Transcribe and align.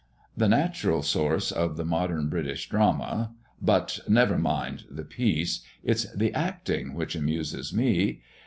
"The 0.35 0.49
natural 0.49 1.03
source 1.03 1.51
of 1.51 1.77
the 1.77 1.85
modern 1.85 2.27
British 2.27 2.67
drama. 2.67 3.35
But 3.61 3.99
never 4.07 4.39
mind 4.39 4.85
the 4.89 5.05
piece; 5.05 5.59
it's 5.83 6.11
the 6.11 6.33
acting 6.33 6.95
which 6.95 7.15
amuses 7.15 7.71
me. 7.71 8.23